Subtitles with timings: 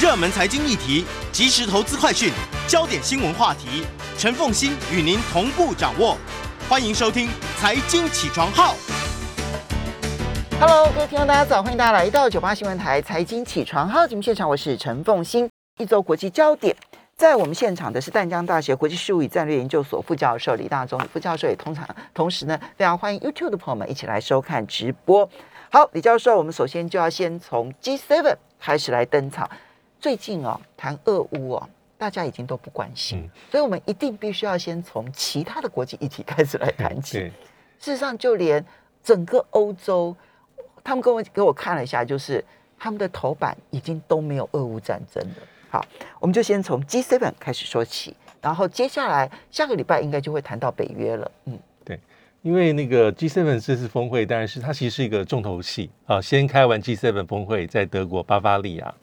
[0.00, 2.32] 热门财经议题、即时投资快讯、
[2.66, 3.84] 焦点新闻话题，
[4.16, 6.16] 陈凤欣与您同步掌握。
[6.70, 7.28] 欢迎收听
[7.58, 8.74] 《财经起床号》。
[10.58, 15.50] Hello，各位听众，大家早，欢迎大家来到九八新闻台财经起床号节目现场，我是陈凤欣。
[15.76, 16.74] 一周国际焦点，
[17.18, 25.28] 在我们现场的是淡江大学国际事务与战略研究所副教授李大忠，李副教授也通常同时呢，非常欢迎 YouTube 的朋友们一起来收看直播。
[25.70, 29.46] 好，李教授，我们首先就要先从 G7 开始来登场。
[30.00, 31.68] 最近哦，谈俄乌哦，
[31.98, 37.18] 大家已经都不关心，嗯所以我们一定必须要先从其他的国际议题开始来谈起。
[37.18, 37.28] 对，
[37.78, 38.64] 事实上，就连
[39.04, 40.16] 整个欧洲，
[40.82, 42.42] 他们跟我给我看了一下，就是
[42.78, 45.36] 他们的头版已经都没有俄乌战争了。
[45.68, 45.84] 好，
[46.18, 51.30] 我们就先从 G7 开始说起，然后接下来下个礼拜应该就会谈到北约了。
[51.44, 51.58] 嗯，
[52.42, 56.20] 因为那个 G7 这次峰会，当然是它其实是一个重头戏啊。
[56.22, 58.94] 先开完 G7 峰会在德国巴伐利亚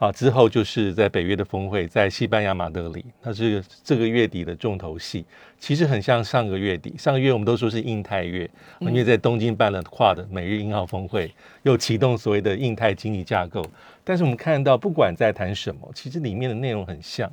[0.00, 5.26] 啊，之后就是在北约的峰会在西班牙马德里，那是这个月底的重头戏。
[5.58, 8.48] 其实很像上个月底，上个月我们都说是印太月，
[8.80, 11.30] 因为在东京办了跨的美日印澳峰会，
[11.64, 13.62] 又启动所谓的印太经济架构。
[14.02, 17.30] 但是我们看到，不管在谈什么，其实里面的内容很像。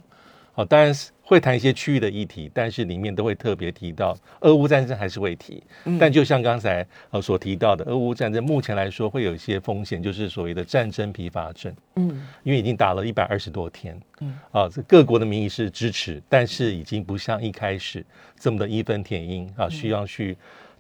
[0.52, 5.62] 好，当然是会谈一些区域的议题，但是里面都会特别提到俄乌战争还是会提。
[6.00, 11.76] 但就像刚才呃所提到的，俄乌战争目前来说会有一些风险，就是所谓的战争疲乏症。
[11.96, 14.40] 嗯，因为已经打了一百二十多天，嗯。
[14.54, 18.06] 啊，这各国的民意是支持，但是已经不像一开始
[18.40, 20.38] 这么的义愤填膺啊，需要去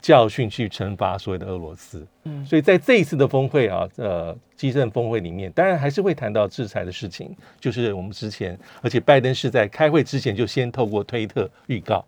[0.07, 2.07] 教训、去惩罚所谓的俄罗斯。
[2.23, 12.05] 嗯所以在这一次的峰会啊，呃基政峰会里面，当然还是会谈到制裁的事情，就是我们之前，而且拜登是在开会之前就先透过推特预告。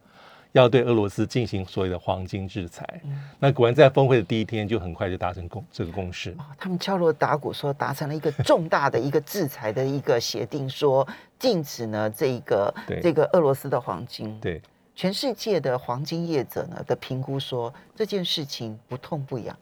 [0.54, 6.32] 要对俄罗斯进行所谓的黄金制裁，嗯那果然在峰会的第一天就很快就达成共这个共识。
[6.40, 11.06] 哦他们敲锣打鼓说达成了一个重大的一个制裁的一个协定，说
[11.38, 14.40] 禁止呢这一个对这个俄罗斯的黄金。
[14.40, 14.62] 对，
[15.00, 19.58] 全世界的黄金业者呢的评估说这件事情不痛不痒。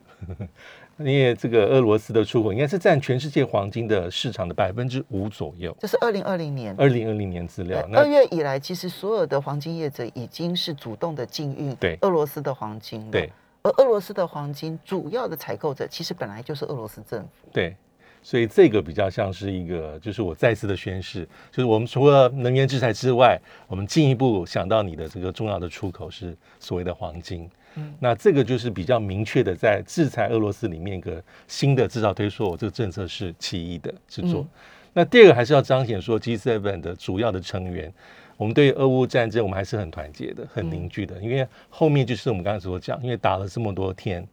[0.98, 5.78] 因为这个俄罗斯的出口应该是占全世界黄金的市场的百分之五左右。
[5.80, 13.12] 这是二零二零年二零二零年资料，二月以来，其实所有的黄金业者已经是主动的禁运对俄罗斯的黄金了。
[13.12, 13.32] 对，
[13.62, 17.48] 而俄罗斯的黄金主要的采购者其实本来就是俄罗斯政府。
[17.54, 17.78] 对，
[18.24, 27.50] 所以这个比较像是一个，就是我再次的宣誓，就是我们除了能源制裁之外，我们进一步想到你的这个重要的出口是所谓的黄金。
[27.76, 34.42] 嗯那这个就是比较明确的，在制裁俄罗斯里面一个新的制造推说，我这个政策是其一的制作。
[34.42, 34.50] 嗯
[34.94, 37.94] 那第二个还是要彰显说 G7 的主要的成员，
[38.36, 44.28] 我们对俄乌战争我们还是很团结的、很凝聚的，因为后面就是我们刚才所讲，因为打了这么多天，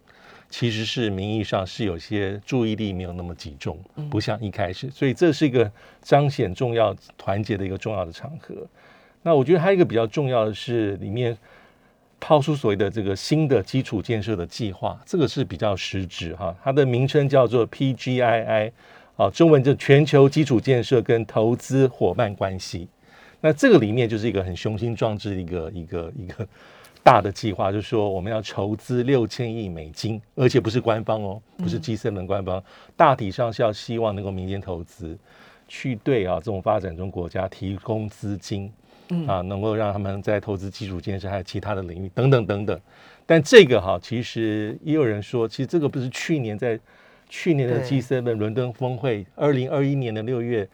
[0.56, 3.76] 其实是名义上是有些注意力没有那么集中，
[4.08, 5.68] 不像一开始，所以这是一个
[6.00, 8.54] 彰显重要团结的一个重要的场合。
[9.24, 11.36] 那我觉得还有一个比较重要的是，里面
[12.20, 18.70] 抛出所谓的这个新的基础建设的计划，这个是比较实质哈，它的名称叫做 PGII，
[19.16, 22.86] 啊，中文就全球基础建设跟投资伙伴关系。
[23.40, 26.46] 那这个里面就是一个很雄心壮志的一个一个一个
[27.04, 32.64] 大的计划，就是说我们要筹资六千亿美金，而且不是官方哦，不是 G7 的官方，
[32.96, 35.16] 大体上是要希望能够民间投资，
[35.68, 38.72] 去对啊这种发展中国家提供资金，
[39.26, 42.80] 啊，能够让他们在投资基础建设还有其他的领域等等等等。
[43.26, 46.80] 但这个哈，其实也有人说，其实这个不是去年在
[47.28, 48.00] 去年的对。
[48.00, 50.66] G7 伦敦峰会，二零二一年的六月，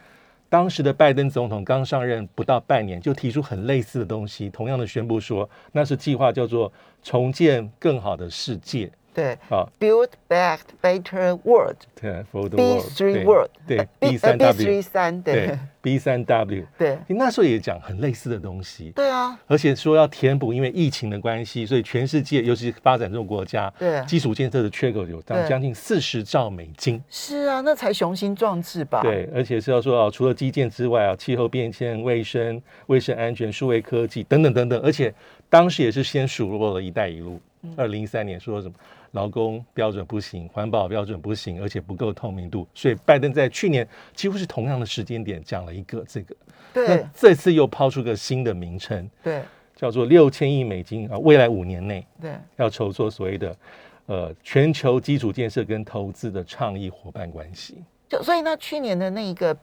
[0.51, 6.71] 当时的拜登总统刚上任不到半年，就提出很类似的东西，同样的宣布说，那是计划叫做
[7.03, 8.91] 重建更好的世界。
[9.13, 15.35] 对啊，，Build Back Better World 对，for the B world，Three World 对呃 B 三 B W，Three 三对。
[15.47, 16.99] 对 B 三 W，对。
[17.07, 24.05] 你那时候也讲很类似的东西，对啊，而且说要填补因为疫情的关系，所以全世界尤其是发展中国家，对。
[24.05, 25.49] 基础建设的缺口有对。
[25.49, 27.03] 将近四十兆美金。
[27.09, 29.01] 是啊，那才雄心壮志吧？
[29.01, 35.13] 对，而且是要说啊，除了基建之外啊，气候变迁、卫生、卫生安全、数位科技等等等等，而且
[35.49, 37.41] 当时也是先数落了“一带一路”。
[37.77, 38.75] 二零一三年说什么
[39.13, 46.37] 劳工标准不行，环保标准不行，而且不够透明度，所以拜登在去年几乎是同样的时间点讲了一个这个，
[46.75, 49.43] 那对这次又抛出个新的名称，对。
[49.77, 53.57] 叫做六千亿美金啊，未来五年内对，要筹措所谓的
[54.05, 57.83] 呃全球基础建设跟投资的倡议伙伴关系。
[58.07, 59.57] 就所以那去年的那一个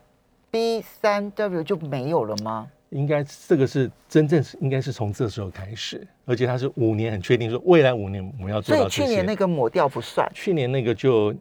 [0.50, 2.68] B 三 W 就没有了吗？
[2.90, 9.04] 应该这个是真正是应该是从这时候开始，而且它是五年很确定说未来五年我们要做所到所。
[9.04, 10.30] 以去年那个抹掉不算。
[10.34, 11.34] 去年那个就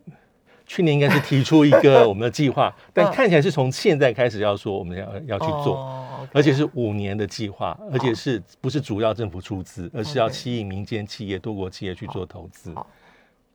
[0.66, 12.86] 去年应该是提出一个 我们的计划，但嗯看起来是从现在开始要说我们要要去做，哦而且是五年的计划，而且是不是主要政府出资，而是要吸引民间企业、多国企业去做投资好。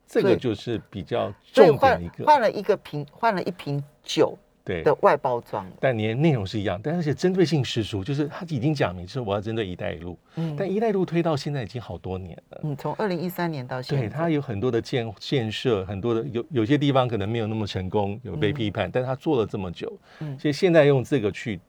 [0.07, 4.83] 这个就是比较重点一个换了一个瓶，换了一瓶酒对。
[4.83, 5.67] 的外包装。
[5.81, 10.55] 但你的内容是一样，但而且针对性十足，就是他已经讲明是我要针对“一带一路”，嗯。
[10.57, 12.61] 但“一带一路”推到现在已经好多年了。
[12.65, 20.39] 嗯，从二零一三年到现在，对，它有很多的建建设，很多的有有些地方可能没有那么成功，有被批判，但他做了这么久，嗯。
[20.39, 21.61] 所以现在用这个去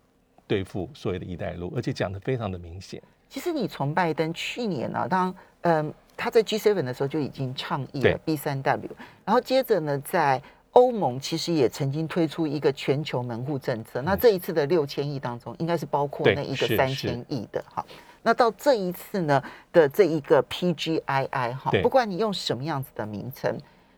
[0.48, 3.02] 对付所谓的一带一路，而且讲的非常的明显。
[3.30, 8.92] 其实你从拜登去年呢、当嗯他在 G7 的时候就已经倡议了 B 三 W，
[9.26, 10.40] 然后接着呢，在
[10.74, 14.02] 欧盟其实也曾经推出一个全球门户政策。
[14.02, 17.86] 那这一次的六千亿当中，应该是包括那一个三千亿的哈。
[18.22, 23.58] 那到这一次呢的这一个 PGII 哈，不管你用什么样子的名称，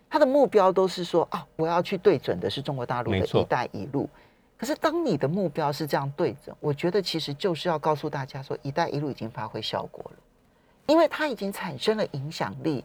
[0.09, 4.09] 它的目标都是说啊，我要去对准的是中国大陆的一带一路。
[4.57, 10.17] 可是当你的目标是这样对准，我觉得其实就是要告诉大家说，“一带一路”已经发挥效果了，
[10.87, 12.83] 因为它已经产生了影响力，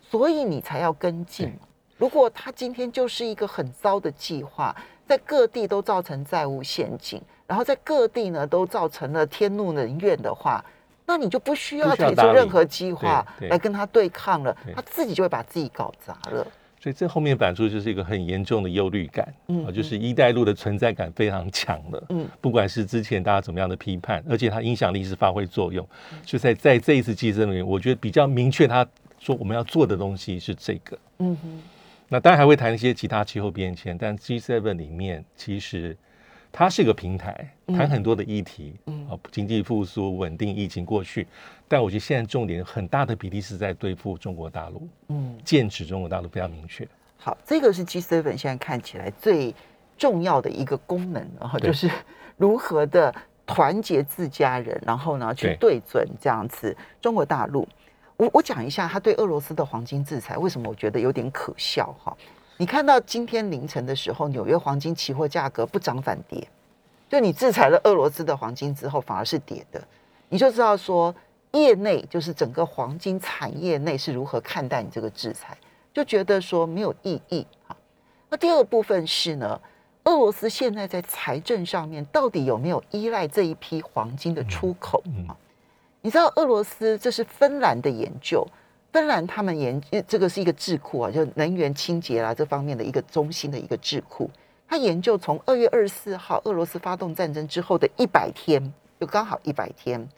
[0.00, 1.68] 所以你才要跟进嘛。
[2.02, 4.74] 如果他今天就是一个很糟的计划，
[5.06, 10.64] 在各地都造成债务陷阱，然后在各地呢都造成了天怒人怨的话，
[11.06, 16.44] 那你就不需要提出任何计划来跟他对抗了，他自己就会把自己搞砸了。
[16.80, 22.04] 所以这后面反出就是一个很严重的忧虑感，嗯啊，就是一带一路的存在感非常强了。
[22.08, 25.88] 嗯不管是之前大家怎么样的批判，而且它影响力是发挥作用，
[26.24, 28.84] 就在在这一次记者里面，我觉得比较明确，他
[29.20, 30.98] 说我们要做的东西是这个。
[31.18, 31.62] 嗯哼，
[32.12, 35.96] 那当然还会谈一些其他气候变迁，但 G7 里面其实
[36.52, 41.26] 它是一个平台，谈很多的议题，嗯啊，经济复苏、稳定、疫情过去。
[41.66, 45.38] 但我觉得现在重点很大的比例是在对付中国大陆，嗯。
[45.42, 46.86] 剑指中国大陆非常明确。
[47.16, 49.54] 好，这个是 G7 现在看起来最
[49.96, 51.90] 重要的一个功能，然后就是
[52.36, 53.14] 如何的
[53.46, 57.66] 团结自家人，然后呢去对对准这样子中国大陆。
[58.22, 62.16] 我我讲一下他对俄罗斯的黄金制裁，为什么我觉得有点可笑哈？
[62.56, 66.46] 你看到今天凌晨的时候，纽约黄金期货价格不涨反跌，
[67.08, 69.82] 就你制裁了俄罗斯的黄金之后，反而是跌的，
[70.28, 71.12] 你就知道说
[71.50, 75.58] 业内就是整个黄金产业内是如何看待你这个制裁。
[75.92, 77.76] 就觉得说没有意义啊。
[78.30, 79.60] 那第二部分是呢，
[80.04, 85.36] 俄罗斯现在在财政上面到底有没有依赖这一批黄金的出口嗯啊？
[86.04, 88.44] 你知道俄罗斯这是芬兰的研究，
[88.92, 94.28] 芬兰他们研这个是一个智库啊，就能源清洁啦这方面的一个中心的一个智库。
[94.66, 100.08] 他研究从二月二十四号俄罗斯发动战争之后的一百天，就刚好一百天，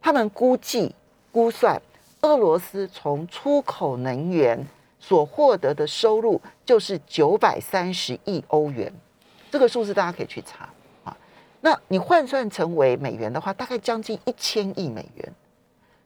[0.00, 0.92] 他们估计
[1.30, 1.80] 估算
[2.22, 4.66] 俄罗斯从出口能源
[4.98, 8.92] 所获得的收入就是九百三十亿欧元，
[9.50, 10.69] 这个数字大家可以去查。
[11.60, 15.32] 那你换算成为美元的话，大概将近一千亿美元。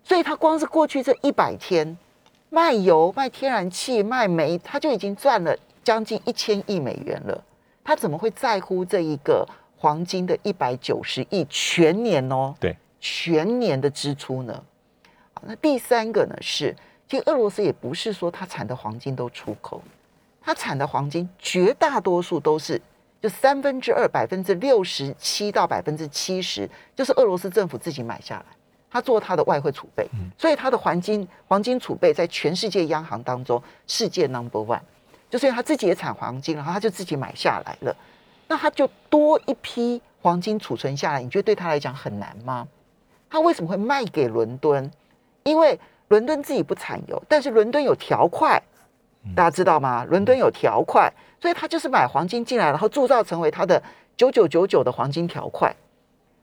[0.03, 1.97] 所以他光是过去这一百天
[2.51, 7.45] 卖油、卖天然气、卖煤，他就已经赚了将近一千亿美元了。
[7.83, 9.47] 他怎么会在乎这一个
[9.77, 12.55] 黄金的一百九十亿全年哦？
[12.61, 14.63] 对，全年的支出呢？
[15.35, 16.75] 好，那第三个呢是，
[17.09, 19.83] 其实俄罗斯也不是说它产的黄金都出口，
[20.41, 22.81] 它产的黄金绝大多数都是
[23.25, 28.45] 就三分之二，百分之六十七到百分之七十，就是俄罗斯政府自己买下来，
[28.91, 30.07] 他做他的外汇储备，
[30.37, 34.79] 所以他的黄金黄金储备在全世界央行当中世界 number one，
[35.31, 37.97] 就是因为它自己也产黄金，然后他就自己买下来了，
[38.47, 42.69] 那他就多一批黄金储存下来，你觉得对他来讲很难吗？
[43.31, 44.91] 他为什么会卖给伦敦？
[45.45, 48.63] 因为伦敦自己不产油，但是伦敦有条块，
[49.35, 50.05] 大家知道吗？
[50.05, 53.83] 伦敦有条块，所以他就是买黄金进来，然后铸造成为他的
[54.17, 55.75] 九九九九的黄金条块。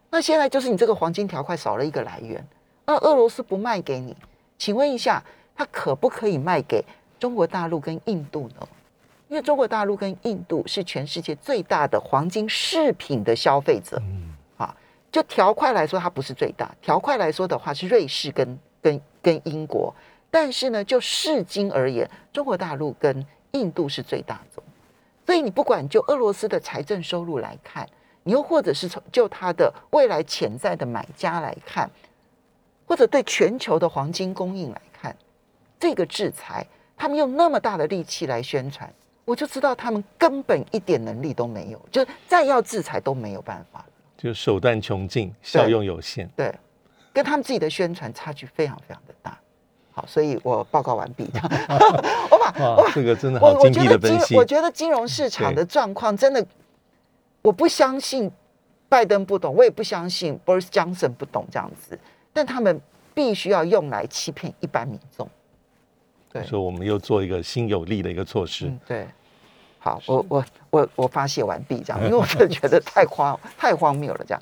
[0.10, 2.46] 那现在就是你这个黄金条块少了一个来源，
[2.86, 4.16] 那俄罗斯不卖给你，
[4.58, 5.24] 请问一下，
[5.56, 6.84] 他可不可以卖给
[7.20, 8.68] 中国大陆跟印度呢？
[9.30, 13.98] 因为中国大陆跟印度是全世界最大的黄金饰品的消费者。
[14.02, 14.76] 嗯，啊，
[15.10, 16.70] 就条块来说，它不是最大。
[16.82, 19.96] 条块来说的话，是瑞士跟跟跟英国。
[20.32, 24.64] 但是呢，就市经而言，中国大陆跟印度是最大宗。
[25.26, 27.88] 所以你不管就俄罗斯的财政收入来看，
[28.24, 31.90] 你又或者是从就它的未来潜在的买家来看，
[32.86, 35.16] 或者对全球的黄金供应来看，
[35.80, 36.66] 这个制裁，
[36.98, 38.92] 他们用那么大的力气来宣传，
[39.26, 43.86] 我就知道他们根本一点能力都没有，就再要制裁都没有办法。
[44.18, 46.28] 就手段穷尽，效用有限。
[46.36, 46.54] 对，
[47.12, 49.38] 跟他们自己的宣传差距非常非常的大。
[50.02, 51.30] 好，所以我报告完毕。
[52.32, 54.44] 我把我把，哇这个真的我我好精觉得金辟的分析我。
[54.44, 56.46] 觉得金融市场的状况真的，
[57.42, 58.32] 我不相信
[58.90, 61.98] 拜登不懂，我也不相信 Boris Johnson 不懂这样子，
[62.34, 62.82] 但他们
[63.14, 65.28] 必须要用来欺骗一般民众。
[66.32, 69.08] 对，所以我们又做一个新有力的一个措施，嗯，对。
[69.84, 74.42] 好，我我我我发泄完毕，这样，因为我真的觉得太荒太荒谬了，这样。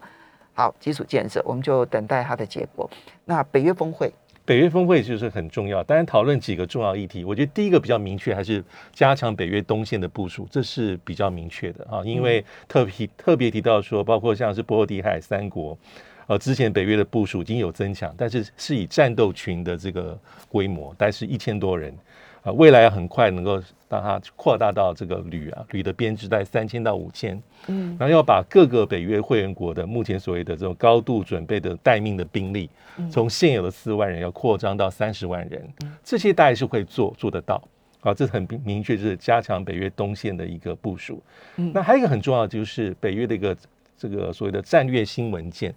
[0.53, 2.89] 好，基础建设，我们就等待它的结果。
[3.23, 4.13] 那北约峰会，
[4.49, 15.77] 北约峰会就是很重要，当然讨论几个重要议题，我觉得第一个比较明确，还是加强北约东线的部署，这是比较明确的啊，因为特别特别提到说，包括像是波罗的海三国，
[16.25, 21.95] 呃，之前北约的部署已经有增强，但是是以战斗群的这个规模，但是一千多人。
[22.41, 32.69] 啊，未来很快能够让它扩大到这个旅啊，旅的编制在三千到五千，嗯然后要把各个北约会员国的目前所谓的这种高度准备的待命的兵力，
[33.11, 35.67] 从现有的四万人要扩张到三十万人，
[36.03, 37.61] 这些大概是会做做得到。
[38.01, 41.21] 啊，这很明明确，就是加强北约东线的一个部署。
[41.57, 43.57] 嗯那还有一个很重要的就是北约的一个
[43.97, 45.75] 这个所谓的战略新文件。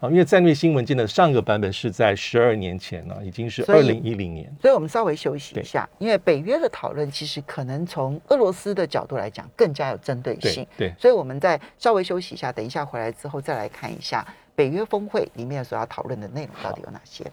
[0.00, 4.48] 啊，因为战略新文件的上个版本是在十二年前呢、已经是二零一零年。
[4.62, 10.88] 所以我们稍微休息一下，因为北约的讨论其实可能从俄罗斯的角度来讲更加有针对性对。
[10.88, 17.24] 对，所以我们再稍微休息一下，等一下回来之后再来看一下北约峰会里面所要讨论的内容到底有哪些。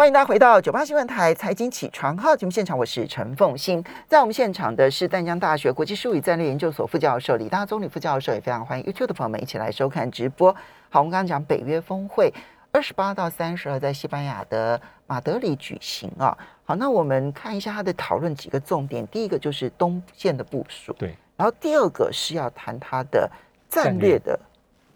[0.00, 3.84] 欢迎大家回到九八新闻台财经起床号节目现场，我是陈凤欣。
[4.08, 10.50] 在我们现场的是淡江大学国际术语战略研究所副教授李大中李副教授，也非常欢迎 YouTube 的朋友们一起来收看直播。
[10.88, 12.32] 好，我们刚刚讲北约峰会，
[12.72, 16.34] 二十八到三十二在西班牙的马德里举行啊。
[16.64, 23.30] 好，那我们看一下它的讨论几个重点，第一个就是东线的部署，对，然后第二个是要谈它的
[23.68, 24.40] 战略的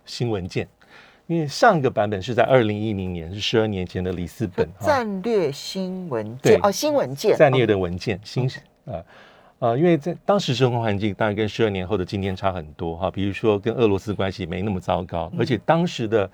[0.07, 0.67] 新文件，
[1.27, 4.87] 因为上个版本是在二零一零年，是十二年前的里斯本哈。
[4.87, 6.53] 战略新文对。
[6.53, 8.47] 件哦，新文件战略哦的文件，新
[8.85, 9.03] 啊
[9.61, 16.31] 呃，因为在当时生活环境当然跟十二年后的今天差很多哈，比如说跟俄罗斯关系没那么糟糕，而且当时的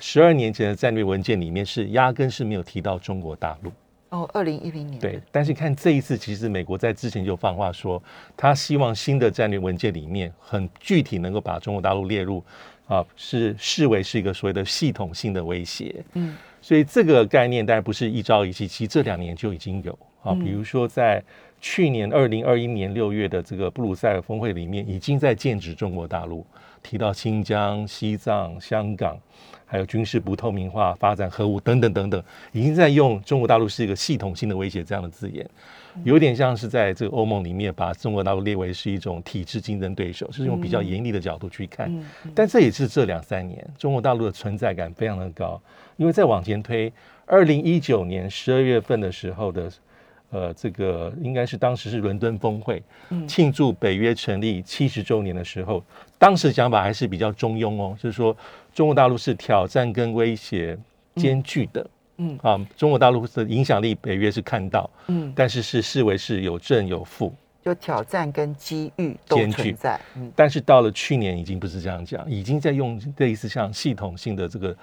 [0.00, 3.70] 十二年前的战略文件里面是压根是没有提到中国大陆。
[4.08, 4.98] 哦，二零一零年。
[4.98, 8.02] 对，但是看这一次，其实美国在之前就放话说，
[8.36, 12.42] 他希望新的战略文件里面很具体能够把中国大陆列入
[12.86, 16.04] 啊，是视为是一个所谓的系统性的威胁。
[16.14, 19.98] 嗯，所以这个概念当然不是一朝一夕，其实这两年就已经有。
[20.22, 21.20] 啊，比如说在
[21.62, 26.44] 去年二零二一年六月的这个布鲁塞尔峰会里面，已经在剑指中国大陆，
[26.82, 29.16] 提到新疆、西藏、香港。
[29.64, 35.48] 还有军事不透明化、发展核武等等等等，已经在用中国大陆是一个系统性的威胁这样的字眼，
[36.04, 41.88] 有点像是在这个欧盟里面把中国大陆列为是一种体制竞争对手，是用比较严厉的角度去看。
[41.90, 42.04] 嗯
[42.34, 45.58] 但这也是这两三年中国大陆的存在感非常的高，
[45.96, 46.92] 因为再往前推，
[47.24, 49.72] 二零一九年十二月份的时候的。
[50.32, 53.28] 呃，这个应该是当时是伦敦峰会，嗯。
[53.28, 55.84] 庆祝北约成立七十周年的时候，
[56.18, 58.34] 当时讲法还是比较中庸哦，就是说
[58.74, 60.76] 中国大陆是挑战跟威胁
[61.16, 61.86] 兼具的，
[62.16, 62.38] 嗯。
[62.42, 74.76] 啊，中国大陆的影响力北约是看到，嗯，但是是视为是有正有负，就挑战跟机遇都存在，嗯但是到了去年已经不是这样讲，已经在用类似像系统性的这个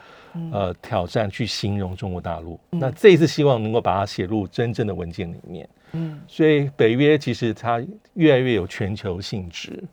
[0.51, 2.57] 呃挑战去形容中国大陆。
[2.69, 5.67] 那这一次希望能够把它写入真正的文件里面。
[5.91, 7.83] 嗯所以北约其实它
[8.13, 9.83] 越来越有全球性质，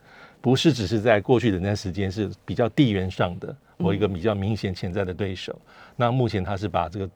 [0.41, 5.59] 不是只是在过去的那段时间是比较地缘上的我一个比较明显潜在的对手。
[5.97, 7.11] 那目前它是把这个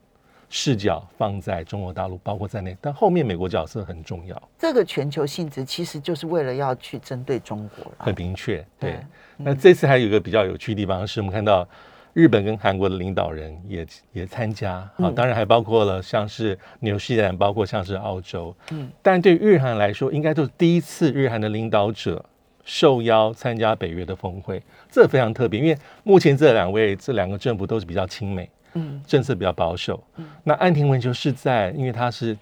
[0.52, 8.14] 视角放在中国大陆，包括在内，但后面美国角色很重要，这个全球性质其实就是为了要去针对中国了很。
[8.16, 8.56] 明确。
[8.78, 9.00] 对，对
[9.38, 11.66] 那这次还有一个比较有趣的地方，是我们看到
[12.12, 18.52] 日本跟韩国的领导人也也参加啊，嗯当然还包括了像是纽西兰，包括像是澳洲。
[18.72, 22.24] 嗯，但对日韩来说，应该都是第一次日韩的领导者
[22.64, 30.02] 受邀参加北约的峰会，这非常特别，因为目前这两位这两个政府都是比较亲美，嗯，政策比较保守。
[30.16, 32.36] 嗯那安田文雄是在，因为他是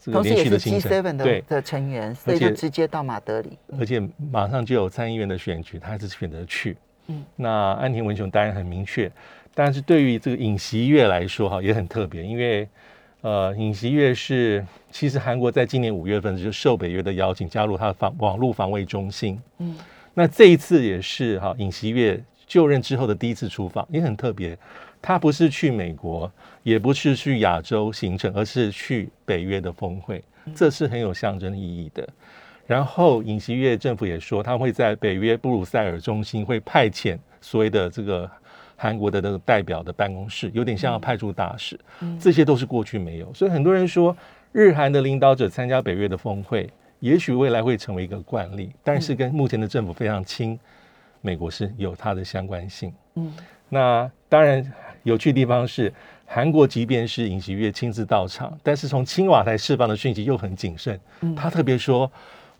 [0.00, 3.58] 这个连续的行 G7 程，的对，的成员，所以就直接到马德里。
[3.78, 6.76] 而且马上就有参议院的选举，他还是选择去。
[7.08, 9.10] 嗯，那安田文雄当然很明确，
[9.54, 12.68] 但是对于这个尹锡悦来说哈也很特别，因为
[13.20, 19.40] 呃尹锡悦是其实韩国在今年五月份就受北约的邀请加入他的防网络防卫中心。
[19.58, 19.76] 嗯，
[20.14, 24.56] 那这一次也是哈尹锡悦就任之后的第一次出访，也很特别。
[25.02, 26.30] 他不是去美国，
[26.62, 30.22] 也不是去亚洲行程，而是去北约的峰会，
[30.54, 32.08] 这是很有象征意义的。
[32.66, 38.28] 然后尹锡悦政府也说，他会在北约布鲁塞尔中心会派遣所谓的这个
[38.74, 41.78] 韩国的那个代表的办公室，有点像要派驻大使，
[42.18, 43.32] 这些都是过去没有。
[43.32, 44.16] 所以很多人说，
[44.50, 50.58] 日韩的领导者参加北约的峰会，也许未来会成为一个惯例，但是跟目前的政府非常亲，
[51.26, 52.94] 美国是有它的相关性。
[53.16, 53.34] 嗯，
[53.68, 54.64] 那当然
[55.02, 55.92] 有趣的地方是，
[56.24, 61.00] 韩国即便是尹锡悦亲自到场，但是从青瓦台释放的讯息又很谨慎。
[61.34, 62.08] 他特别说，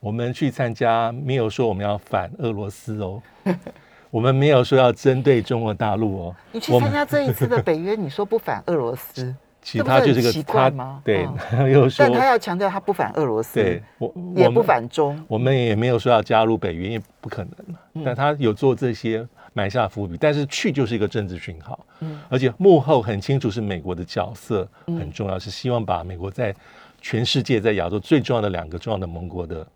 [0.01, 3.23] 我们去参加没有说我们要反俄罗斯哦，
[4.11, 6.37] 我们没有说要针对中国大陆哦。
[6.51, 9.33] 你去参加这一次的北约，你说不反俄罗斯？
[9.67, 10.71] 其他就是个他
[11.03, 11.29] 对，
[11.73, 26.55] 又说，但他要强调他不反俄罗斯，对，我也不反中，我们也没有说要加入北约，也不可能但他有做这些埋下伏笔，但是去就是一个政治讯号，嗯，而且幕后很清楚是美国的角色很重要，是希望把美国在
[27.01, 29.67] 全世界在亚洲最重要的两个重要的盟国的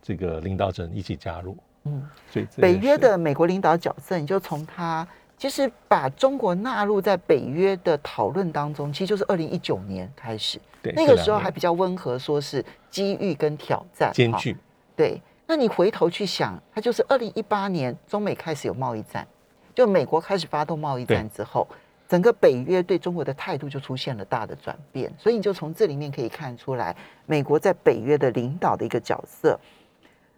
[0.00, 5.06] 这个领导者一起加入，嗯，所以北约的美国领导角色，你就从他。
[5.36, 10.58] 其实把中国纳入在北约的讨论当中，其实就是二零一九年开始，
[10.94, 14.56] 那个时候还比较温和，说是机遇跟挑战兼具。
[14.96, 19.26] 对，那你回头去想，它就是二零一八年中美开始有贸易战，
[19.74, 21.66] 就美国开始发动贸易战之后，
[22.08, 29.58] 整个北约对中国的态度就出现了大的转变，所以你就从这里面可以看出来，美国在北约的领导的一个角色。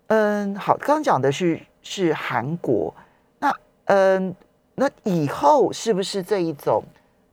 [0.07, 2.93] 嗯，好，刚讲的是是韩国，
[3.39, 4.35] 那嗯。
[4.79, 6.85] 那以后是不是这一种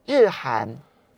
[0.06, 0.66] 日韩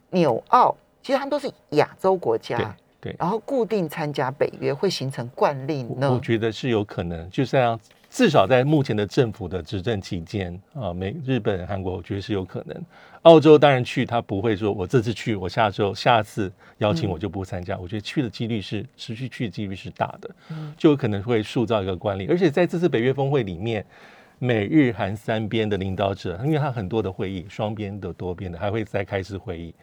[0.10, 6.12] 纽澳，其实他们都是亚洲国家，对，然后固定参加北约会形成惯例呢？
[6.12, 7.80] 我觉得是有可能，就这样，
[8.10, 12.76] 至少在目前的政府的执政期间啊，美、日本、韩国，我觉得是有可能。
[13.22, 17.78] 澳洲当然去，他不会说我这次去，我下周下次邀请我就不参加。
[17.78, 20.30] 我觉得去的几率是持续去的几率是大的，
[20.76, 22.26] 就有可能会塑造一个惯例。
[22.32, 23.86] 而且在这次北约峰会里面。
[24.40, 29.74] 美日韩三边的领导者，因为他很多的会议，双边的、多边的，还会再开次会议。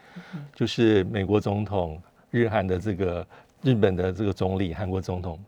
[0.54, 3.26] 就是美国总统、日韩的这个、
[3.62, 5.38] 日本的这个总理、韩国总统，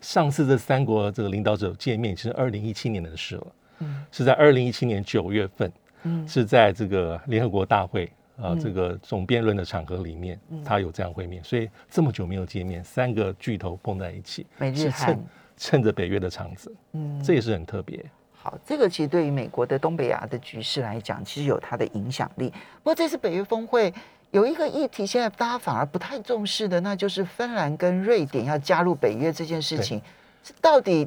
[0.00, 3.46] 上次这三国这个领导者见面，其实二零一七年的事了。
[3.80, 5.72] 嗯，是在二零一七年九月份，
[6.04, 11.42] 嗯，是在这个联合国大会啊这个总辩论的场合里面，他有这样会面。
[11.42, 15.18] 所以这么久没有见面，三个巨头碰在一起，美日韩
[15.56, 18.04] 趁着北约的场子，嗯，这也是很特别。
[18.42, 22.48] 好，这个其实对于美国的东北亚的局势来讲，其实有它的影响力。
[22.48, 23.94] 不过这次北约峰会
[24.32, 30.02] 有一个议题，现在大家反而不太重视的，那就是芬兰跟瑞典要加入北约这件事情，
[30.60, 31.06] 到底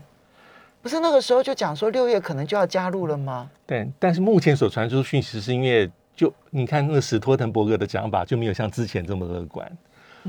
[0.81, 3.51] 不是那个时候就讲说六月可能就要加入了吗？
[3.67, 9.69] 对，但是目前所传出讯息是因为，就你看那个史托滕伯格的讲法就没有像之前这么乐观，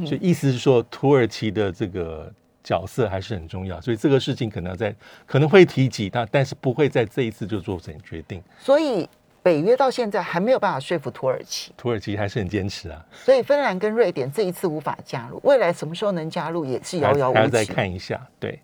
[0.04, 2.32] 所以意思是说土耳其的这个。
[2.66, 4.92] 角色还是很重要，所以这个事情可能在
[5.24, 8.42] 可能会提及它，但是不会在这一次就做成决定。
[8.58, 9.08] 所以
[9.40, 13.06] 北约到现在还没有办法说服土耳其，土耳其还是很坚持啊。
[13.12, 17.38] 所以芬兰跟瑞典这一次无法加入，未来什么时候能加入也是遥遥无期。
[17.38, 18.58] 还要再看一下，对。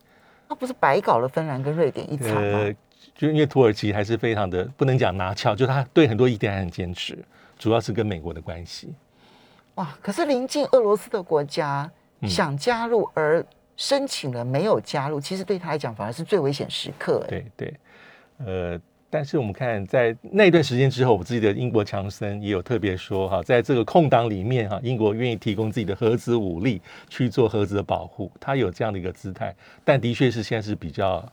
[0.48, 2.74] 那不是白搞了芬兰跟瑞典一场吗？
[3.14, 7.16] 就因为土耳其还是非常的不能讲拿翘，就他对很多议题还很坚持，
[7.56, 8.92] 主要是跟美国的关系。
[9.76, 9.96] 哇！
[10.02, 11.88] 可是临近俄罗斯的国家
[12.22, 13.46] 想加入而。
[13.82, 17.26] 申请了没有加入，其实对他来讲反而是最危险时刻。
[17.28, 17.74] 对对，
[18.46, 29.52] 呃，但是我们看在那段时间之后，我自己的英国强森也有特别说哈，在这个空档里面哈，英国愿意提供自己的核子武力去做核子的保护，他有这样的一个姿态。
[29.82, 31.28] 但的确是现在是比较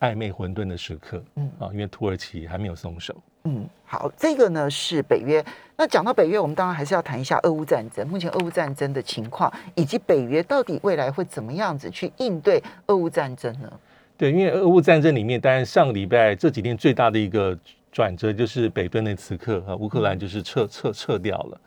[0.00, 3.16] 暧昧混沌的时刻，嗯啊，因为土耳其还没有松手。
[3.44, 5.42] 嗯，好，这个呢是北约。
[5.76, 8.06] 那讲到北约，我们当然还是要谈一下俄乌战争。
[8.06, 13.72] 目前俄乌战争的情况，以及北约到底未来会怎么样子去应对俄乌战争呢？
[14.18, 17.58] 对，因为俄乌战争里面，当然上个礼拜这几天最大的一个
[17.90, 21.58] 转折就是北顿内茨克和乌克兰就是撤撤撤掉了。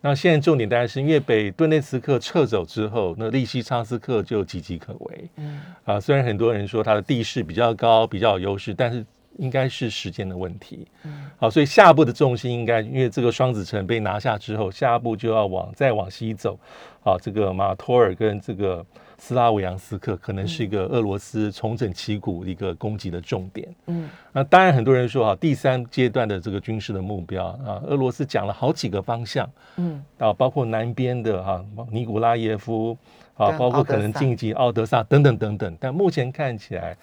[0.00, 5.28] 那现在重点当然是因为北顿内茨克撤走之后，那利西昌斯克就岌岌可危。
[5.36, 9.04] 嗯，啊，虽然很多人说它的地势比较高，比较有优势，但是。
[9.36, 16.58] 应该是时间的问题，嗯，好，所以下一步的重心应该，因为这个双子城被拿下之后，下一步就要往再往西走，
[17.00, 18.84] 好，这个马托尔跟这个
[19.16, 32.96] 斯拉维扬斯克可能是一个俄罗斯重整旗鼓一个攻击的重点，嗯，那当然很多人说啊，第三阶段的这个军事的目标啊，俄罗斯讲了好几个方向，嗯，啊，包括南边的哈尼古拉耶夫，
[33.36, 36.96] 啊，包括可能晋级奥德萨等等等等，但目前看起来。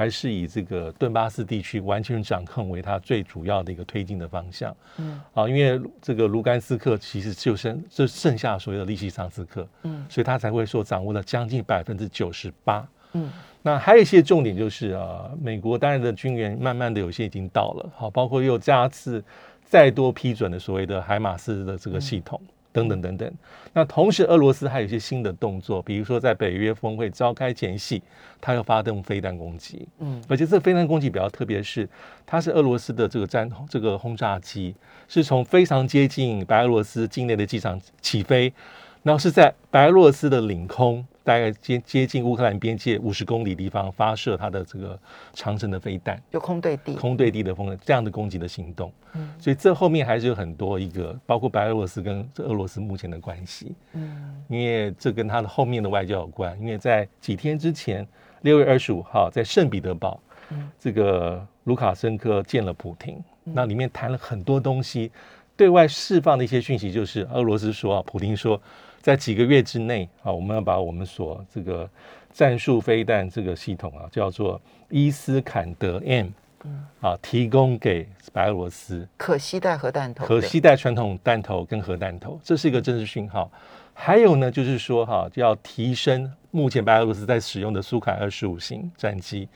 [0.00, 4.74] 还是以这个顿巴斯地区完全掌控为它最主要的一个推进的方向。
[4.96, 12.88] 嗯，啊，因为这个卢甘斯克其实就剩就剩下所有的利西桑斯克，嗯，所以他才会说掌握了将近百分之九十八。
[13.12, 19.22] 嗯，那还有一些重点就是啊，美国当然的军援慢慢的有些已经到了，好，包括又加次
[19.66, 22.40] 再多批准的所谓的海马斯的这个系统。
[22.72, 23.32] 等等等等。
[23.72, 28.02] 那同时，俄罗斯还有一些新的动作，比如说在北约峰会召开前夕，
[28.40, 29.86] 它要发动飞弹攻击。
[29.98, 31.88] 嗯，而且这个飞弹攻击比较特别，是
[32.26, 34.74] 它是俄罗斯的这个战这个轰炸机，
[35.08, 38.52] 是从非常接近白俄罗斯境内的机场起飞，
[39.02, 41.06] 然后是在白俄罗斯的领空。
[41.22, 44.98] 大概接接近乌克兰边界五十公里地方发射它的这个
[45.34, 48.90] 长城的飞弹，就空对地、空对地的风这样的攻击的行动。
[49.12, 53.74] 嗯，所以这后面还是有很多一个，包括白俄罗斯跟俄罗斯目前的关系。
[53.92, 56.58] 嗯，因为这跟它的后面的外交有关。
[56.60, 58.06] 因为在几天之前，
[58.40, 60.20] 六月二十五号在圣彼得堡，
[60.78, 65.12] 这个卢卡申科见了普京，那里面谈了很多东西，
[65.56, 68.60] 对外释放的一些讯息就是俄罗斯说啊，普京说。
[69.00, 71.88] 在几个月之内啊，我们要把我们所这个
[72.32, 76.28] 战术飞弹这个系统啊，叫做伊斯坎德 M，
[77.00, 83.50] 啊，提供给白俄罗斯可携带核弹头，可携带传统弹头跟核弹头，这是一个政治讯号。
[83.94, 89.48] 还有呢，就是说哈，要提升目前白俄罗斯在使用的苏凯二十五型战机，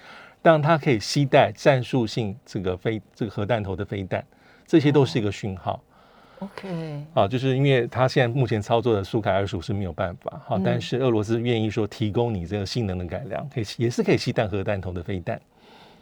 [0.42, 4.24] 让它可以携带战术性这个飞这个核弹头的飞弹，
[4.66, 5.82] 这些都是一个讯号。
[6.44, 15.40] OK，啊，就是因为他现在目前操作的苏凯二十五是没有办法，好，但是俄罗斯愿意说提供你这个性能的改良，可以也是可以吸弹核弹头的飞弹。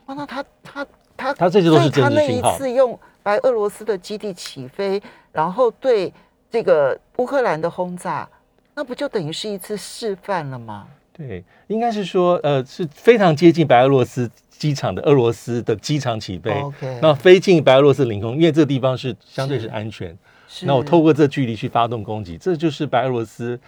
[0.06, 5.00] 哇，那他他他他这些都是真他那一次用白俄罗斯的基地起飞，
[5.30, 6.12] 然后对
[6.50, 8.28] 这个乌克兰的轰炸，
[8.74, 10.86] 那不就等于是一次示范了吗？
[11.12, 20.16] 对，应该是说，呃，是非常接近白俄罗斯机场的俄罗斯的机场起飞，OK，那飞进白俄罗斯领空，因为这个地方是相对是安全。
[20.62, 23.58] 那我透过这距离去发动攻击，这就是白俄罗斯，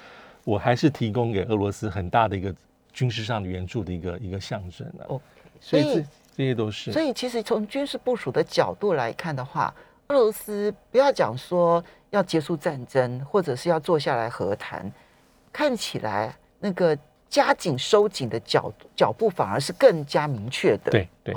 [0.44, 2.54] 我还是提供给俄罗斯很大的一个
[2.92, 5.06] 军事上的援助的一个一个象征了。
[5.08, 5.20] 哦，
[5.60, 5.94] 所以这
[6.36, 6.92] 这些都是。
[6.92, 9.74] 所以其实从军事部署的角度来看的话，
[10.08, 14.92] 俄罗斯不要讲说要结束战争，或者是要坐下来和谈，
[15.52, 16.96] 看起来那个
[17.28, 20.90] 加紧收紧的脚脚步反而是更加明确的。
[20.90, 21.34] 对对。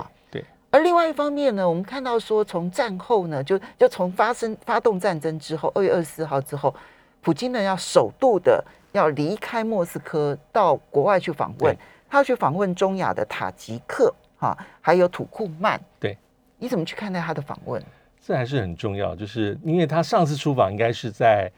[0.78, 6.72] 而另外一方面呢，我们看到说，从战后呢，就就从发生发动战争之后，二月二十四号之后，
[7.20, 11.76] 普京呢要首度的要离开莫斯科到国外去访问，
[12.08, 15.82] 他要去访问中亚的塔吉克哈，还有土库曼。
[16.00, 16.16] 对，
[16.60, 17.84] 你怎么去看待他的访问？
[18.28, 21.50] 这还是很重要，就是因为他上次出访应该是在。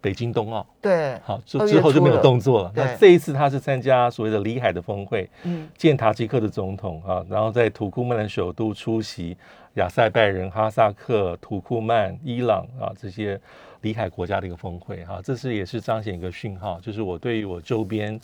[0.00, 2.72] 北京冬奥对，好，之之后就没有动作了。
[2.72, 9.36] 那这一次他是参加所谓的里海的峰会，嗯，见塔吉克的总统啊，然后在土库曼的首都出席
[9.74, 13.40] 亚塞拜人、哈萨克、土库曼、伊朗啊这些
[13.80, 18.20] 里海国家的一个峰会哈，这是也是彰显一个讯号，就是我对于我周边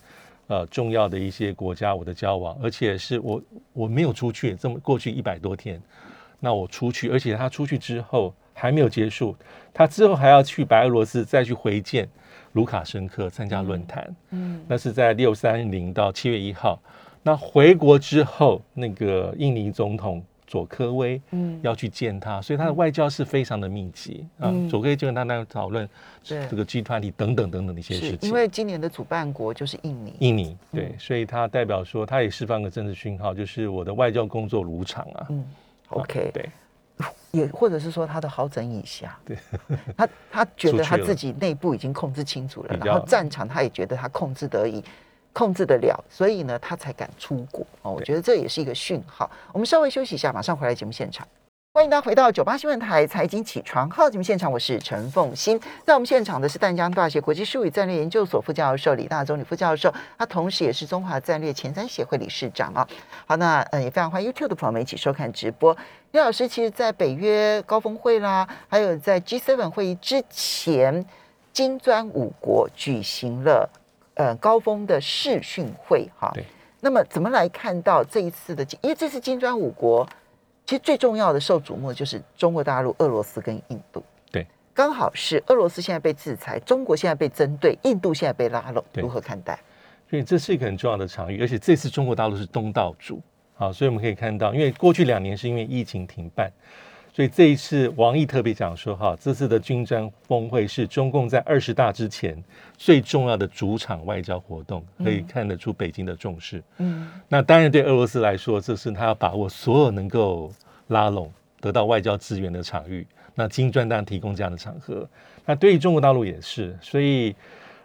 [0.47, 5.83] 呃重要的一些国家我的交往，而且是我我没有出去这么过去一百多天，
[6.41, 8.35] 那我出去，而且他出去之后。
[8.57, 9.35] 还没有结束，
[9.75, 12.09] 他之后还要去白俄罗斯再去回见
[12.53, 14.15] 卢卡申科参加论坛。
[14.31, 16.81] 嗯，那是在六三零到七月一号。
[17.25, 24.55] 那回国之后，那个印尼总统佐科威嗯要去见他，所以他的外交是非常的密集啊。
[24.71, 25.87] 佐科威就跟他那讨论
[26.23, 28.29] 这个集团里等等等等的一些事情。
[28.29, 35.27] 因为今年的主办国就是印尼，印尼对，所以他代表说他也释放个政治讯号，就是我的外交工作如常啊。
[35.31, 35.45] 嗯
[35.89, 36.51] ，OK，对。
[37.33, 39.37] 也或者是说他的好整以下，对，
[39.99, 44.83] 他他觉得他自己内部已经控制清楚了，然后战场他也觉得他控制得以
[45.33, 47.91] 控制得了，所以呢他才敢出国哦。
[47.91, 49.29] 我觉得这也是一个讯号。
[49.53, 51.27] 我们稍微休息一下，马上回来节目现场。
[51.77, 55.61] 欢迎大家回到九八新闻台财经起床号节目现场，我是陈凤欣。
[55.85, 62.87] 在我们现场的是淡江大学国际术语战略研究所副教授李大中李副教授，他同时也是中华战略前瞻协会理事长啊。
[63.27, 65.77] 好，那嗯也非常欢迎 YouTube 的朋友们一起收看直播。
[66.13, 71.05] 李老师其实，在北约高峰会啦，还有在 G7 会议之前，
[71.53, 73.69] 金砖五国举行了
[74.15, 76.31] 呃高峰的视讯会哈。
[76.35, 76.45] 对。
[76.83, 78.65] 那么怎么来看到这一次的？
[78.81, 80.09] 因为这次金砖五国。
[80.67, 84.03] 其实最重要的受瞩目的就是中国大陆、俄罗斯跟印度。
[84.33, 89.59] 对，刚好是俄罗斯现在被制裁，中国现在被针对，印度现在被拉拢，如何看待？
[90.09, 93.21] 所以这是一个很重要的场域，而且这次中国大陆是东道主。
[93.57, 96.51] 好，所以我们可以看到，因为过去两年是因为疫情停办。
[97.15, 102.43] 所以这一次，王毅特别讲说，哈，这次的军瞻峰会是中共在二十大之前
[102.77, 106.61] 最重要的主场外交活动，可以看得出北京的重视。
[106.79, 110.53] 嗯，那当然对俄罗斯来说，这是他要把握所有能够
[110.89, 113.07] 拉拢、得到外交资源的场域。
[113.37, 115.09] 那金砖当然提供这样的场合。
[115.47, 117.33] 那对于中国大陆也是，所以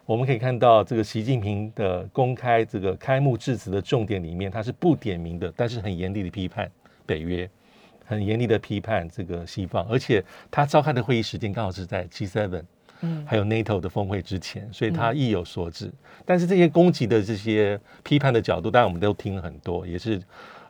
[0.07, 6.67] 我们可以看到，这个习近平的公开这个开幕致辞的重点里面，他是不点名的，但是很严厉的批判
[7.05, 7.47] 北约。
[8.09, 12.63] 很严厉的批判这个西方，而且他召开的会议时间刚好是在 G7，
[13.01, 15.91] 嗯还有 NATO 的峰会之前，所以他意有所指。
[16.25, 20.19] 但是这些攻击的这些批判的角度，当然我们都听了很多，也是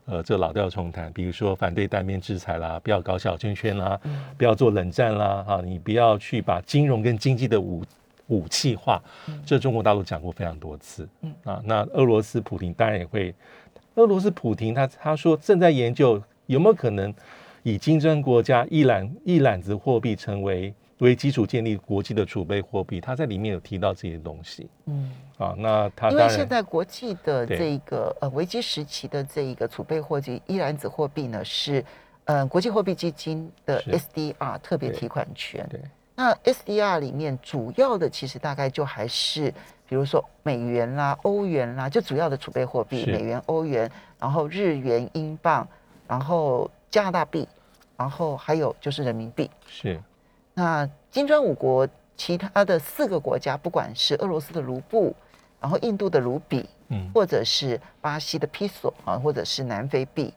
[0.03, 3.97] 呃这老调重弹，比如说反对单边制裁啦，不要搞小圈圈啦，
[4.37, 7.81] 不要做冷战啦，哈，你不要去把金融跟经济的武
[8.27, 9.01] 武器化，
[9.45, 11.07] 这中国大陆讲过非常多次。
[11.21, 13.33] 嗯啊，那俄罗斯普京当然也会，
[13.95, 17.13] 俄罗斯普京他他说正在研究有没有可能
[17.63, 24.67] 以金砖国家一揽一揽子货币成为为基础建立国际的储备货币，他在里面有提到这些东西。
[24.85, 25.55] 嗯，啊。
[25.57, 27.57] 那他因为现在国际的对。
[27.57, 31.85] 这个呃危机时期的这一个储备货币一揽子货币呢是。
[32.25, 35.81] 呃，国际货币基金的 SDR 特别提款权，对。
[36.15, 39.51] 那 SDR 里面主要的其实大概就还是，
[39.87, 45.67] 比如说美元啦、欧元啦，就主要的储备货币，美元、欧元，然后日元、英镑，
[46.09, 47.47] 然后加拿大币，
[47.95, 49.47] 然后还有就是人民币。
[49.67, 50.01] 是
[50.55, 55.15] 那金砖五国其他的四个国家，不管是俄罗斯的卢布，
[55.61, 60.33] 然后印度的卢比，嗯或者是巴西的披索啊，或者是南非币，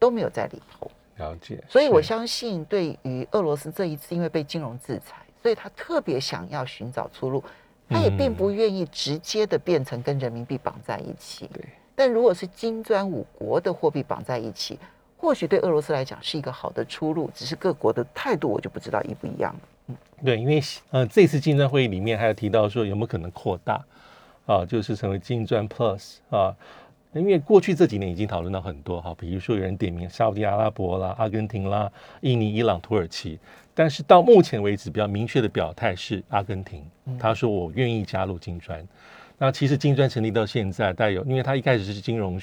[0.00, 0.90] 都没有在里头。
[1.18, 1.62] 了解。
[1.68, 7.44] 所以我相信，对于俄罗斯这一次因为被金融制裁，所以他特别想要寻找出路，
[7.88, 11.46] 他也并不愿意直接的变成跟人民币绑在一起。
[11.52, 11.64] 对。
[11.94, 14.78] 但如果是金砖五国的货币绑在一起，
[15.22, 19.96] 或许对俄罗斯来讲是一个好的出路，只是各国的态度我就不知道一不一样了。
[20.24, 23.80] 对，因为呃这次金砖会议里面还有提到说有没有可能扩大
[24.46, 26.52] 啊，就是成为金砖 Plus 啊。
[27.12, 31.88] 因为过去这几年已经讨论到很多哈，比如说有人点名沙特阿拉伯啦、阿根廷啦、
[32.22, 33.38] 印尼、伊朗、土耳其，
[33.74, 36.82] 但是到目前为止比较明确的表态是阿根廷，
[37.16, 38.84] 他说我愿意加入金砖。
[39.38, 42.40] 那其实金砖成立到现在，带有因为它一开始是金融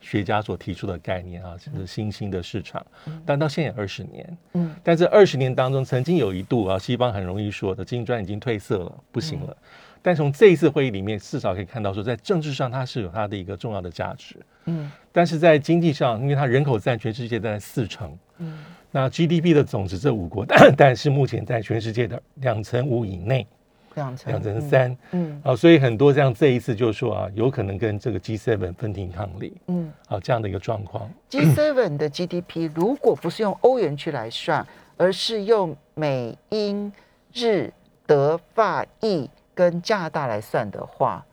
[0.00, 2.84] 学学家所提出的概念啊，就是新兴的市场，
[3.24, 9.56] 但到现在二十年，嗯，但这二十年当中，曾经有一度啊，西方很容易说的金砖已经褪色了，不行了。
[10.02, 14.36] 但从这一次会议里面，至少可以看到说，在政治上它是有它的一个重要的价值。
[14.66, 14.90] 嗯。
[15.12, 18.58] 但是在经济上，因为它人口占全世界在四成，嗯。
[18.90, 20.44] 那 GDP 的总值这五国，
[20.76, 23.46] 但是目前在全世界的两成五以内，
[24.00, 24.96] 两成两成三。
[25.12, 31.10] 嗯啊，所以很多像这一次就说啊，有可能跟这个 G7 分庭抗礼嗯啊这样的一个状况。
[31.30, 36.92] ，G7 的 GDP 如果不是用欧元区来算，而是用美英
[37.32, 37.72] 日
[38.06, 41.24] 德法意跟加拿大来算的话，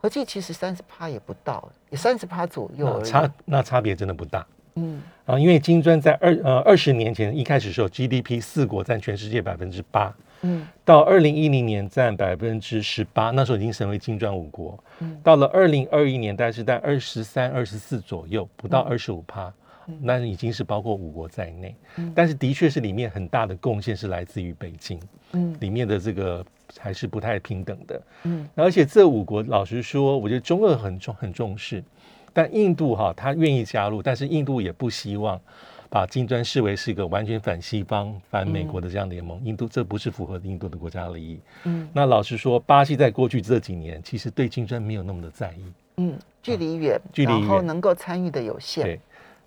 [0.00, 3.02] 合计其实三十趴也不到，也三十趴左右而已。
[3.02, 10.66] 那差那差别真的不大嗯啊，因为金砖在二呃二十年前一开始的时候，GDP 四国占全世界百分之八，嗯。
[10.84, 14.78] 到二零一零年占百分之十八，那时候已经成为金砖五国。
[15.00, 15.18] 嗯。
[15.22, 19.52] 到了二零二一年，大概是在二十三、二十四左右，不到二十五趴。
[20.00, 22.12] 那已经是包括五国在内，嗯。
[22.12, 24.98] 但是的确是里面很大的贡献是来自于北京，
[25.32, 25.56] 嗯。
[25.60, 26.44] 里面的这个
[26.76, 28.02] 还是不太平等的。
[28.24, 28.48] 嗯。
[28.56, 31.84] 而且这五国，老实说，我觉得中俄很重很重视，
[32.32, 35.40] 但印度哈，他愿意加入，但是印度也不希望
[35.88, 39.40] 把金砖视为是一个完全反西方、反美国的这样联盟。
[39.44, 41.38] 印度这不是符合印度的国家利益。
[41.64, 45.64] 嗯那老实说，巴西在过去这几年其实对金砖没有那么的在意。
[45.98, 48.84] 嗯，距离远，距离远然后能够参与的有限。
[48.84, 49.00] 对，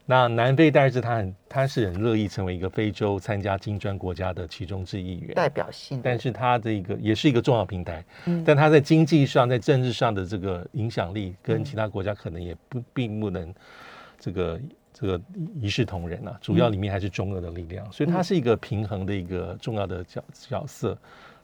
[0.06, 5.36] 那南非但是他很他是很乐意成为一个非洲参加金砖国家的其中之一员。
[5.36, 13.54] 代表性，但是他的一个也是一个重要平台，嗯但他在经济上、在政治上的这个影响力，跟其他国家可能也不并不能
[14.19, 14.60] 这个
[15.00, 15.22] 这个
[15.62, 16.38] 一视同仁啊。
[16.42, 20.98] 主要里面还是中俄的力量，所以它是一个平衡的一个重要的角角色。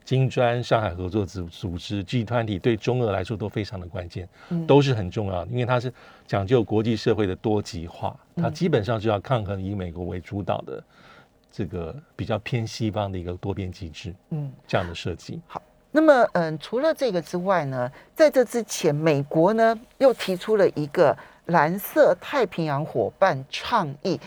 [0.04, 4.30] 金砖、上海合作组组织、G 团体对中俄来说都非常的关键，
[4.68, 5.92] 都是很重要的，因为它是
[6.28, 10.84] 讲究国际社会的多极化，它基本上就要抗衡以美国为主导的
[11.52, 14.14] 这个比较偏西方的一个多边机制。
[14.30, 14.52] 嗯。
[14.68, 15.42] 这样的设计。
[15.48, 15.60] 好
[15.92, 24.20] 那么，嗯，除了这个之外呢，在这之前，美国呢又提出了一个蓝色太平洋伙伴倡议。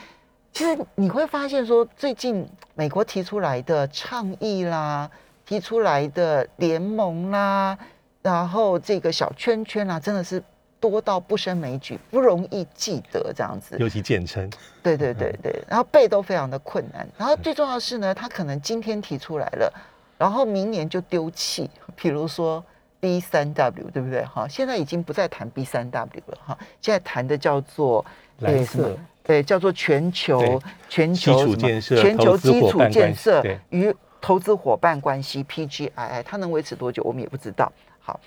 [0.53, 5.09] 其实你会发现说，最近美国提出来的倡议啦，
[5.45, 7.79] 提出来的联盟啦，
[8.23, 10.43] 然后这个小圈圈啦，真的是
[10.81, 13.77] 多到不胜枚举，不容易记得这样子。
[13.79, 14.51] 尤其简称，
[14.83, 17.07] 对对对对，然后背都非常的困难。
[17.17, 19.73] 然后最重要的是呢，他可能今天提出来了，
[20.17, 21.71] 然后明年就丢弃。
[21.95, 22.65] 比如说
[23.01, 24.25] B 三 W，对不对？
[24.25, 28.05] 哈，现在已经不再谈 B 三 W 了哈，现在谈的叫做
[28.41, 37.73] 蓝色对，叫做全球全球基础什么建设全球基础建设对与投资伙伴关系 PGII，它能维持多久，我们也不知道。
[38.01, 38.19] 好，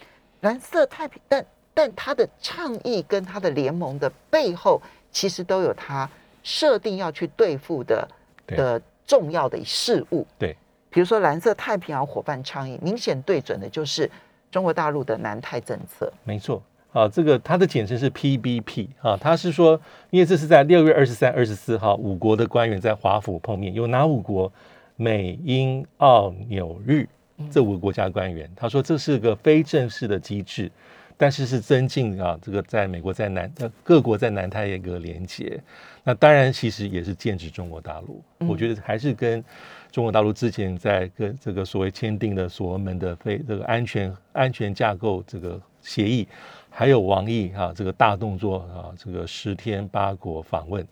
[0.41, 4.81] 蓝色太平，但但它的倡议跟它的联盟的背后，
[5.12, 6.10] 其实都有它
[6.43, 8.07] 设定要去对付的
[8.45, 10.25] 对的重要的事物。
[10.38, 10.55] 对，
[10.89, 14.10] 比如说蓝色太平洋伙伴倡议，明显对准的就是
[14.52, 16.12] 中国大陆的南太政策。
[16.24, 16.62] 没错。
[16.92, 24.52] 啊，这个它的简称是 PBP 啊，它是说，因为这是在六月二十三、二十四号五国的官员在华府碰面，有哪五国？
[24.98, 27.08] 美、英、澳、纽、日
[27.50, 30.70] 这五个国家官员，他说这是个非正式的机制，
[31.18, 35.60] 但是是增进啊，这个在美国在南呃各国在南太一个连接。
[36.04, 38.22] 那当然，其实也是剑指中国大陆。
[38.48, 39.44] 我觉得还是跟
[39.91, 46.27] 中国大陆之前在跟这个所谓签订的所罗门的非这个安全安全架构这个协议，
[46.69, 50.88] 还有王毅啊这个大动作啊，这个十天八国访问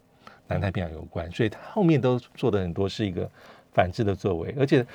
[0.48, 3.30] 南太平洋有关，所以他后面都做的很多是一个。
[3.72, 4.86] 反制的作为，而且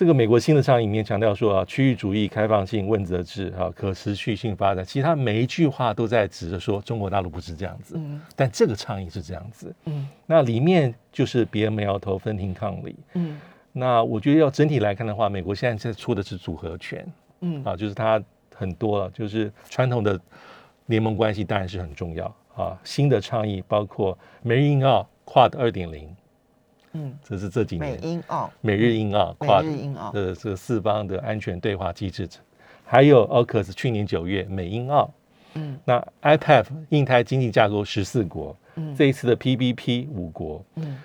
[0.00, 13.38] 这个美国新的倡议里面强调说啊，区域主义、开放性、问责制、啊可持续性发展，其实他每一句话都在指着说中国大陆不是这样子，嗯，但这个倡议是这样子，嗯，那里面就是别没摇头，分庭抗礼，嗯，
[13.72, 17.06] 那我觉得要整体来看的话，美国现在在出的是组合拳，
[17.40, 17.62] 嗯。
[17.62, 18.18] 啊，就是它
[18.54, 20.18] 很多了，就是传统的
[20.86, 22.34] 联盟关系当然是很重要。
[22.56, 26.08] 啊，新的倡议包括美日印澳跨的二点零。
[26.92, 27.92] 嗯，这是这几年。
[27.92, 30.10] 美英澳、美日英澳跨日英澳。
[30.12, 32.28] 的这个四方的安全对话机制，
[32.84, 35.10] 还有 AUKUS 去年九月美英澳，
[35.54, 40.96] 嗯，那 IPF 印太经济架构十四国，嗯，这一次的 PBP 五国，嗯，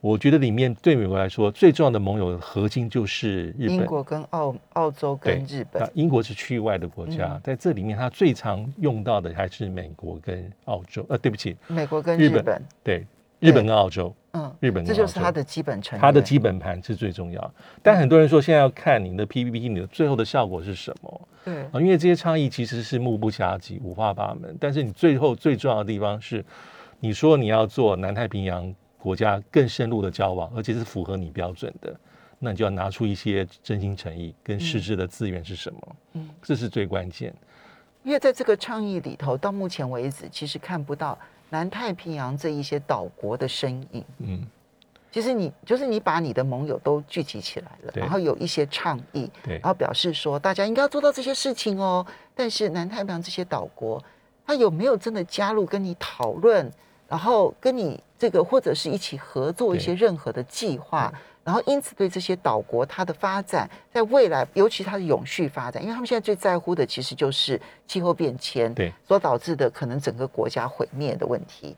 [0.00, 13.06] 我觉得里面对美国来说最重要的盟友核心就是日本、英国跟澳澳洲跟日本，英国是区域外的国家，在这里面它最常用到的还是美国跟澳洲，呃，对不起，美国跟日本，对，
[13.48, 14.14] 日本跟澳洲。
[14.34, 17.54] 嗯，日本这就是它的基本成，它的基本盘是最重要。
[17.82, 21.28] 但很多人说，现在要看你的 PPT，你的最后的效果是什么？
[21.44, 24.56] 对啊，因为这些倡议其实是目不暇及、五花八门。
[24.58, 26.42] 但是你最后最重要的地方是，
[26.98, 31.94] 你说你要做南太平洋国家更深入的交往，而且是符合你标准的，
[32.38, 35.96] 那你就要拿出一些真心诚意跟实质的资源是什么？
[36.14, 37.34] 嗯，这是最关键。
[38.02, 41.18] 因为在这个倡议里头，到目前为止，其实看不到。
[41.52, 44.42] 南太平洋这一些岛国的身影，嗯，
[45.10, 52.04] 其实你就是你把你的盟友都聚集起来了，然后有一些倡议，对，然后表示说大家应该要做到这些事情哦。
[52.34, 54.02] 但是南太平洋这些岛国，
[54.46, 56.72] 他有没有真的加入跟你讨论，
[57.06, 61.12] 然后跟你这个或者是一起合作一些任何的计划？
[61.44, 71.76] 然后，因此对这些岛国，它的发展在未来，尤其它的永续发展，因为他们现在最在乎的其实就是气候变迁对所导致的可能整个国家毁灭的问题。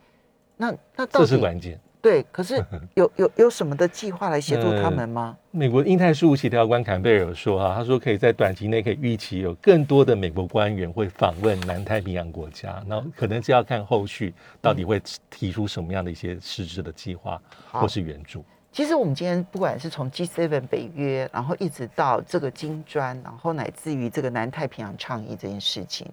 [0.56, 1.80] 那那这是关键。
[2.02, 5.34] 对，可是 有有有什么的计划来协助他们吗？
[5.50, 15.00] 美国印太事务协调官坎贝尔说啊，他说可以在短期内可以预期有更多的美国官员会访问南太平洋国家，那可能是要看后续到底会
[15.30, 17.40] 提出什么样的一些实质的计划
[17.72, 18.44] 或是援助。
[18.74, 26.10] 其实我们今天不管是从 G7 北约，然后一直到这个金砖，然后乃至于这个南太平洋倡议这件事情，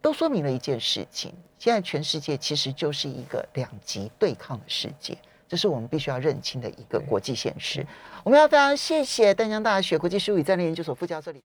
[0.00, 5.18] 都说明了一件事情：现在全世界其实就是一个两极对抗的世界，
[5.48, 7.84] 这是我们必须要认清的一个国际现实。
[8.22, 11.40] 我们要非常谢谢淡江大学国际事务与战略研究所副教授李。